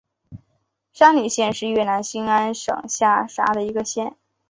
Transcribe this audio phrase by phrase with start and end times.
[0.93, 4.17] 仙侣县是越南兴安省下辖的一个县。